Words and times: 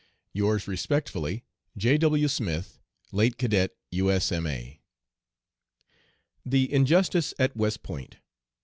Yours 0.33 0.67
respectfully, 0.67 1.43
"J. 1.77 1.95
W. 1.99 2.27
SMITH, 2.27 2.79
"Late 3.11 3.37
Cadet 3.37 3.75
U.S.M.A." 3.91 4.81
THE 6.43 6.73
INJUSTICE 6.73 7.35
AT 7.37 7.55
WEST 7.55 7.83
POINT. 7.83 8.17